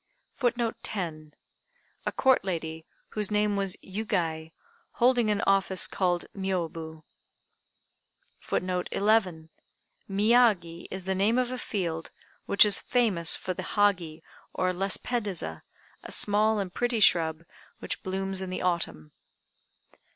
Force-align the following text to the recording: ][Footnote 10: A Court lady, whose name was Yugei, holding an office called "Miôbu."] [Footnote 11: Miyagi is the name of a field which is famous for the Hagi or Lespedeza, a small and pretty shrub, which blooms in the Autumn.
][Footnote 0.41 0.77
10: 0.81 1.35
A 2.07 2.11
Court 2.11 2.43
lady, 2.43 2.87
whose 3.09 3.29
name 3.29 3.55
was 3.55 3.77
Yugei, 3.83 4.51
holding 4.93 5.29
an 5.29 5.41
office 5.41 5.85
called 5.85 6.25
"Miôbu."] 6.35 7.03
[Footnote 8.39 8.87
11: 8.91 9.51
Miyagi 10.09 10.87
is 10.89 11.05
the 11.05 11.13
name 11.13 11.37
of 11.37 11.51
a 11.51 11.59
field 11.59 12.09
which 12.47 12.65
is 12.65 12.79
famous 12.79 13.35
for 13.35 13.53
the 13.53 13.61
Hagi 13.77 14.23
or 14.55 14.73
Lespedeza, 14.73 15.61
a 16.01 16.11
small 16.11 16.57
and 16.57 16.73
pretty 16.73 16.99
shrub, 16.99 17.43
which 17.77 18.01
blooms 18.01 18.41
in 18.41 18.49
the 18.49 18.63
Autumn. 18.63 19.11